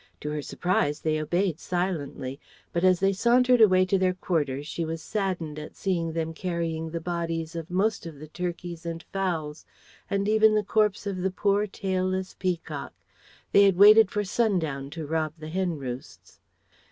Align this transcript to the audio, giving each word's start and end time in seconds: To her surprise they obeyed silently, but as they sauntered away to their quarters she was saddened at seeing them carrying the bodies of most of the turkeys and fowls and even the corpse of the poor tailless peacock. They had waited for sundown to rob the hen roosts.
To 0.21 0.31
her 0.31 0.41
surprise 0.41 1.01
they 1.01 1.21
obeyed 1.21 1.59
silently, 1.59 2.39
but 2.73 2.83
as 2.83 2.99
they 3.01 3.13
sauntered 3.13 3.61
away 3.61 3.85
to 3.85 3.99
their 3.99 4.15
quarters 4.15 4.65
she 4.65 4.83
was 4.83 4.99
saddened 4.99 5.59
at 5.59 5.75
seeing 5.75 6.11
them 6.13 6.33
carrying 6.33 6.89
the 6.89 6.99
bodies 6.99 7.55
of 7.55 7.69
most 7.69 8.07
of 8.07 8.17
the 8.17 8.27
turkeys 8.27 8.83
and 8.83 9.03
fowls 9.13 9.63
and 10.09 10.27
even 10.27 10.55
the 10.55 10.63
corpse 10.63 11.05
of 11.05 11.17
the 11.17 11.29
poor 11.29 11.67
tailless 11.67 12.33
peacock. 12.33 12.93
They 13.51 13.61
had 13.65 13.75
waited 13.77 14.09
for 14.09 14.23
sundown 14.23 14.89
to 14.89 15.05
rob 15.05 15.33
the 15.37 15.49
hen 15.49 15.77
roosts. 15.77 16.39